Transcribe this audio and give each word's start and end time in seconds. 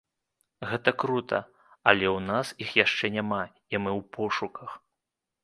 Гэта 0.69 0.93
крута, 1.03 1.39
але 1.89 2.05
ў 2.17 2.25
нас 2.31 2.47
іх 2.67 2.73
яшчэ 2.85 3.05
няма, 3.19 3.43
і 3.75 3.83
мы 3.85 3.91
ў 3.99 4.01
пошуках. 4.19 4.69